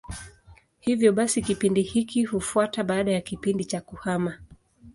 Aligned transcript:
Hivyo 0.79 1.13
basi 1.13 1.41
kipindi 1.41 1.81
hiki 1.81 2.23
hufuata 2.25 2.83
baada 2.83 3.11
ya 3.11 3.21
kipindi 3.21 3.65
cha 3.65 3.81
kuhama. 3.81 4.37